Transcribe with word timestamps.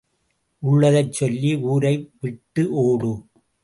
உள்ளதைச் 0.63 1.13
சொல்லி 1.13 1.55
ஊரை 1.65 1.95
விட்டு 2.21 2.63
ஓடு. 2.83 3.11